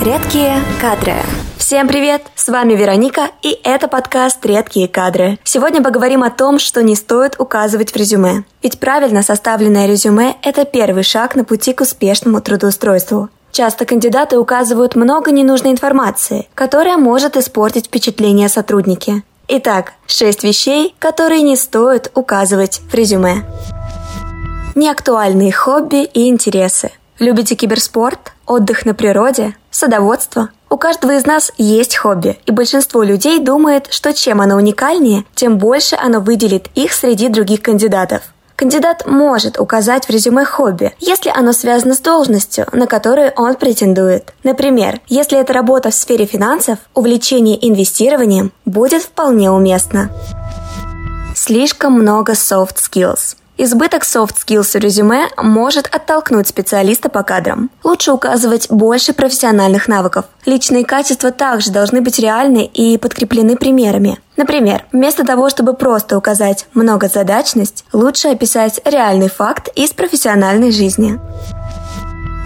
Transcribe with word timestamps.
Редкие 0.00 0.62
кадры. 0.80 1.14
Всем 1.56 1.88
привет! 1.88 2.22
С 2.36 2.46
вами 2.48 2.74
Вероника, 2.74 3.30
и 3.42 3.58
это 3.64 3.88
подкаст 3.88 4.46
«Редкие 4.46 4.86
кадры». 4.86 5.40
Сегодня 5.42 5.82
поговорим 5.82 6.22
о 6.22 6.30
том, 6.30 6.60
что 6.60 6.84
не 6.84 6.94
стоит 6.94 7.34
указывать 7.40 7.90
в 7.90 7.96
резюме. 7.96 8.44
Ведь 8.62 8.78
правильно 8.78 9.22
составленное 9.22 9.88
резюме– 9.88 10.36
это 10.42 10.64
первый 10.64 11.02
шаг 11.02 11.34
на 11.34 11.42
пути 11.42 11.72
к 11.72 11.80
успешному 11.80 12.40
трудоустройству. 12.40 13.28
Часто 13.50 13.86
кандидаты 13.86 14.38
указывают 14.38 14.94
много 14.94 15.32
ненужной 15.32 15.72
информации, 15.72 16.48
которая 16.54 16.96
может 16.96 17.36
испортить 17.36 17.86
впечатление 17.86 18.46
о 18.46 18.50
сотруднике. 18.50 19.24
Итак, 19.48 19.94
шесть 20.06 20.44
вещей, 20.44 20.94
которые 21.00 21.42
не 21.42 21.56
стоит 21.56 22.12
указывать 22.14 22.82
в 22.88 22.94
резюме. 22.94 23.44
Неактуальные 24.76 25.52
хобби 25.52 26.04
и 26.04 26.28
интересы. 26.28 26.92
Любите 27.18 27.56
киберспорт, 27.56 28.32
отдых 28.48 28.84
на 28.86 28.94
природе, 28.94 29.56
садоводство? 29.70 30.48
У 30.70 30.76
каждого 30.76 31.16
из 31.16 31.26
нас 31.26 31.52
есть 31.56 31.96
хобби, 31.96 32.38
и 32.46 32.50
большинство 32.50 33.02
людей 33.02 33.38
думает, 33.38 33.88
что 33.90 34.12
чем 34.12 34.40
оно 34.40 34.56
уникальнее, 34.56 35.24
тем 35.34 35.58
больше 35.58 35.96
оно 35.96 36.20
выделит 36.20 36.68
их 36.74 36.92
среди 36.92 37.28
других 37.28 37.62
кандидатов. 37.62 38.22
Кандидат 38.56 39.06
может 39.06 39.60
указать 39.60 40.06
в 40.06 40.10
резюме 40.10 40.44
хобби, 40.44 40.92
если 40.98 41.30
оно 41.30 41.52
связано 41.52 41.94
с 41.94 42.00
должностью, 42.00 42.66
на 42.72 42.88
которую 42.88 43.32
он 43.36 43.54
претендует. 43.54 44.34
Например, 44.42 45.00
если 45.06 45.38
это 45.38 45.52
работа 45.52 45.90
в 45.90 45.94
сфере 45.94 46.26
финансов, 46.26 46.80
увлечение 46.92 47.56
инвестированием 47.68 48.50
будет 48.64 49.02
вполне 49.02 49.48
уместно. 49.52 50.10
Слишком 51.36 51.92
много 51.92 52.32
soft 52.32 52.78
skills. 52.78 53.36
Избыток 53.60 54.04
soft 54.04 54.36
skills 54.36 54.78
резюме 54.78 55.30
может 55.36 55.88
оттолкнуть 55.92 56.46
специалиста 56.46 57.08
по 57.08 57.24
кадрам. 57.24 57.70
Лучше 57.82 58.12
указывать 58.12 58.70
больше 58.70 59.12
профессиональных 59.12 59.88
навыков. 59.88 60.26
Личные 60.46 60.84
качества 60.84 61.32
также 61.32 61.72
должны 61.72 62.00
быть 62.00 62.20
реальны 62.20 62.70
и 62.72 62.96
подкреплены 62.98 63.56
примерами. 63.56 64.20
Например, 64.36 64.84
вместо 64.92 65.24
того, 65.24 65.50
чтобы 65.50 65.74
просто 65.74 66.16
указать 66.16 66.68
многозадачность, 66.72 67.84
лучше 67.92 68.28
описать 68.28 68.80
реальный 68.84 69.28
факт 69.28 69.70
из 69.74 69.90
профессиональной 69.90 70.70
жизни. 70.70 71.18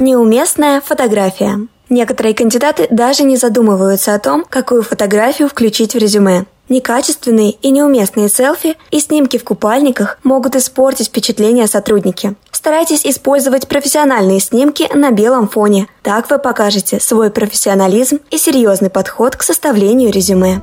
Неуместная 0.00 0.80
фотография. 0.80 1.68
Некоторые 1.88 2.34
кандидаты 2.34 2.88
даже 2.90 3.22
не 3.22 3.36
задумываются 3.36 4.12
о 4.12 4.18
том, 4.18 4.44
какую 4.50 4.82
фотографию 4.82 5.48
включить 5.48 5.94
в 5.94 5.98
резюме. 5.98 6.46
Некачественные 6.68 7.52
и 7.52 7.70
неуместные 7.70 8.28
селфи 8.28 8.76
и 8.90 8.98
снимки 8.98 9.38
в 9.38 9.44
купальниках 9.44 10.18
могут 10.24 10.56
испортить 10.56 11.08
впечатление 11.08 11.64
о 11.64 11.68
сотруднике. 11.68 12.34
Старайтесь 12.50 13.06
использовать 13.06 13.68
профессиональные 13.68 14.40
снимки 14.40 14.88
на 14.92 15.12
белом 15.12 15.48
фоне. 15.48 15.86
Так 16.02 16.28
вы 16.28 16.38
покажете 16.38 16.98
свой 16.98 17.30
профессионализм 17.30 18.18
и 18.30 18.38
серьезный 18.38 18.90
подход 18.90 19.36
к 19.36 19.42
составлению 19.42 20.10
резюме. 20.10 20.60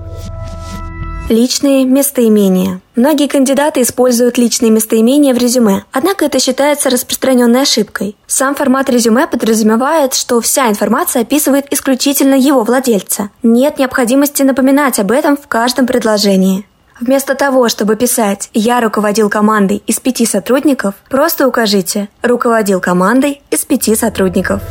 Личные 1.29 1.85
местоимения. 1.85 2.81
Многие 2.97 3.27
кандидаты 3.27 3.81
используют 3.81 4.37
личные 4.37 4.71
местоимения 4.71 5.33
в 5.33 5.37
резюме, 5.37 5.85
однако 5.93 6.25
это 6.25 6.37
считается 6.37 6.89
распространенной 6.89 7.61
ошибкой. 7.61 8.17
Сам 8.27 8.55
формат 8.55 8.89
резюме 8.89 9.25
подразумевает, 9.25 10.13
что 10.15 10.41
вся 10.41 10.69
информация 10.69 11.21
описывает 11.21 11.71
исключительно 11.71 12.35
его 12.35 12.63
владельца. 12.63 13.29
Нет 13.41 13.79
необходимости 13.79 14.43
напоминать 14.43 14.99
об 14.99 15.11
этом 15.11 15.37
в 15.37 15.47
каждом 15.47 15.87
предложении. 15.87 16.67
Вместо 16.99 17.35
того, 17.35 17.69
чтобы 17.69 17.95
писать 17.95 18.49
«Я 18.53 18.81
руководил 18.81 19.29
командой 19.29 19.81
из 19.87 20.01
пяти 20.01 20.25
сотрудников», 20.25 20.95
просто 21.09 21.47
укажите 21.47 22.09
«Руководил 22.21 22.81
командой 22.81 23.41
из 23.49 23.63
пяти 23.63 23.95
сотрудников». 23.95 24.61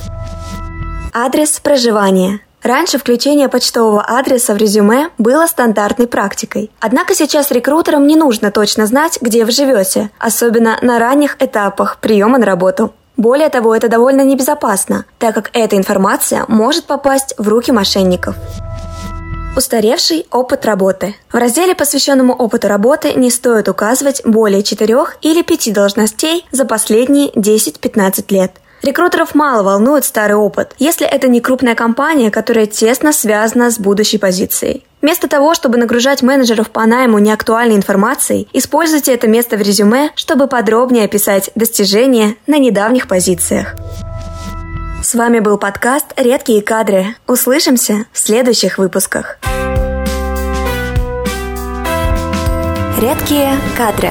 Адрес 1.15 1.59
проживания– 1.61 2.41
Раньше 2.63 2.99
включение 2.99 3.49
почтового 3.49 4.03
адреса 4.03 4.55
в 4.55 4.57
резюме 4.57 5.11
было 5.19 5.47
стандартной 5.47 6.07
практикой. 6.07 6.71
Однако 6.79 7.15
сейчас 7.15 7.51
рекрутерам 7.51 8.07
не 8.07 8.15
нужно 8.15 8.53
точно 8.53 8.87
знать, 8.87 9.19
где 9.21 9.45
вы 9.45 9.51
живете, 9.51 10.11
особенно 10.19 10.79
на 10.81 11.01
ранних 11.01 11.37
этапах 11.41 11.99
приема 12.01 12.39
на 12.39 12.47
работу. 12.47 12.93
Более 13.17 13.49
того, 13.49 13.75
это 13.75 13.89
довольно 13.89 14.23
небезопасно, 14.23 15.05
так 15.19 15.35
как 15.35 15.51
эта 15.53 15.77
информация 15.77 16.45
может 16.49 16.85
попасть 16.85 17.35
в 17.37 17.49
руки 17.49 17.73
мошенников. 17.73 18.37
Устаревший 19.55 20.27
опыт 20.31 20.65
работы. 20.65 21.15
В 21.31 21.37
разделе, 21.37 21.75
посвященному 21.75 22.33
опыту 22.33 22.69
работы, 22.69 23.13
не 23.13 23.31
стоит 23.31 23.69
указывать 23.69 24.23
более 24.25 24.63
четырех 24.63 25.19
или 25.21 25.43
пяти 25.43 25.73
должностей 25.73 26.47
за 26.53 26.65
последние 26.65 27.31
10-15 27.33 28.25
лет. 28.31 28.53
Рекрутеров 28.83 29.37
мало 29.37 29.63
волнует 29.63 30.05
старый 30.05 30.37
опыт, 30.37 30.75
если 30.79 31.07
это 31.07 31.29
не 31.29 31.41
крупная 31.41 31.77
компания, 31.77 32.33
которая 32.33 32.67
тесно 32.67 33.13
связана 33.13 33.71
с 33.71 33.79
будущей 33.79 34.19
позицией. 34.19 34.85
Вместо 35.01 35.29
того, 35.29 35.55
чтобы 35.55 35.79
нагружать 35.79 36.23
менеджеров 36.23 36.71
по 36.71 36.85
найму 36.85 37.19
неактуальной 37.19 37.77
информацией, 37.77 38.49
используйте 38.53 39.15
это 39.15 39.29
место 39.29 39.57
в 39.57 39.63
резюме, 39.63 40.11
чтобы 40.17 40.49
подробнее 40.49 41.05
описать 41.05 41.51
достижения 41.55 42.37
на 42.49 42.59
недавних 42.59 43.07
позициях. 43.07 43.75
С 45.03 45.15
вами 45.15 45.39
был 45.39 45.59
подкаст 45.59 46.07
«Редкие 46.17 46.63
кадры». 46.63 47.17
Услышимся 47.27 48.07
в 48.13 48.19
следующих 48.19 48.79
выпусках. 48.79 49.39
Редкие 53.01 53.57
кадры. 53.77 54.11